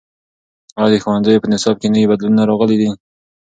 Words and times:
ایا 0.77 0.87
د 0.91 0.95
ښوونځیو 1.03 1.41
په 1.43 1.47
نصاب 1.53 1.75
کې 1.79 1.87
نوي 1.93 2.05
بدلونونه 2.11 2.43
راغلي 2.49 2.77
دي؟ 2.81 2.89